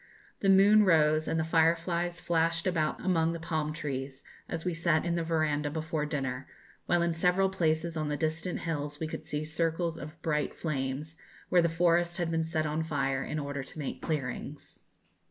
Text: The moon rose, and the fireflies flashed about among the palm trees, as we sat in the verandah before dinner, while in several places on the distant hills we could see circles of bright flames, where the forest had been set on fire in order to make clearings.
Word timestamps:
The 0.39 0.49
moon 0.49 0.83
rose, 0.83 1.27
and 1.27 1.39
the 1.39 1.43
fireflies 1.43 2.19
flashed 2.19 2.65
about 2.65 2.99
among 3.05 3.33
the 3.33 3.39
palm 3.39 3.71
trees, 3.71 4.23
as 4.49 4.65
we 4.65 4.73
sat 4.73 5.05
in 5.05 5.13
the 5.13 5.23
verandah 5.23 5.69
before 5.69 6.07
dinner, 6.07 6.47
while 6.87 7.03
in 7.03 7.13
several 7.13 7.49
places 7.51 7.95
on 7.95 8.09
the 8.09 8.17
distant 8.17 8.61
hills 8.61 8.99
we 8.99 9.05
could 9.05 9.25
see 9.25 9.43
circles 9.45 9.99
of 9.99 10.19
bright 10.23 10.55
flames, 10.55 11.17
where 11.49 11.61
the 11.61 11.69
forest 11.69 12.17
had 12.17 12.31
been 12.31 12.43
set 12.43 12.65
on 12.65 12.81
fire 12.81 13.23
in 13.23 13.37
order 13.37 13.61
to 13.61 13.77
make 13.77 14.01
clearings. 14.01 14.79